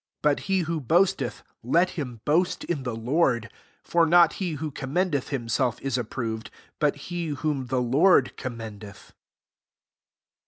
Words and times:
17 0.23 0.23
But 0.23 0.39
he 0.47 0.59
who 0.61 0.81
boasteth, 0.81 1.43
let 1.61 1.91
him 1.91 2.21
boast 2.25 2.63
in 2.63 2.81
the 2.81 2.95
Lord. 2.95 3.43
18 3.45 3.49
For 3.83 4.05
not 4.07 4.33
he 4.41 4.53
who 4.53 4.71
commendeth 4.71 5.29
himself 5.29 5.79
is 5.79 5.95
approved, 5.95 6.49
but 6.79 6.95
he 6.95 7.27
whom 7.27 7.67
the 7.67 7.83
Lord 7.83 8.35
conimendeth. 8.35 9.13